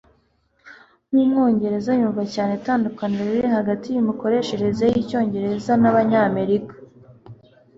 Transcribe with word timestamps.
Nkumwongereza 1.09 1.91
yumva 1.99 2.23
cyane 2.33 2.51
itandukaniro 2.59 3.27
riri 3.33 3.49
hagati 3.57 3.87
yimikoreshereze 3.89 4.85
yicyongereza 4.95 5.71
n'abanyamerika 5.81 6.73
(NekoKanjya) 6.75 7.59